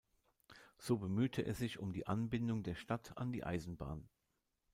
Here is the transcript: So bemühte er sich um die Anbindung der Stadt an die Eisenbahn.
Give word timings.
So 0.79 0.97
bemühte 0.97 1.43
er 1.43 1.53
sich 1.53 1.77
um 1.77 1.93
die 1.93 2.07
Anbindung 2.07 2.63
der 2.63 2.73
Stadt 2.73 3.19
an 3.19 3.31
die 3.31 3.43
Eisenbahn. 3.43 4.09